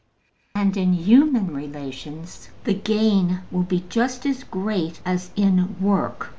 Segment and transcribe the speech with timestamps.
[0.55, 6.29] And in human relations the gain will be just as great as in work.